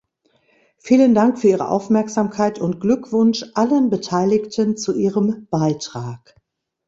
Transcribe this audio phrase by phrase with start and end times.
[0.79, 6.37] Vielen Dank für Ihre Aufmerksamkeit und Glückwunsch allen Beteiligten zu ihrem Beitrag.